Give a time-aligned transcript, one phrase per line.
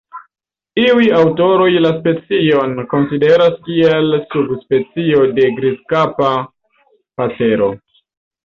[0.83, 6.35] Iuj aŭtoroj la specion konsideras kiel subspecio de Grizkapa
[7.21, 7.71] pasero.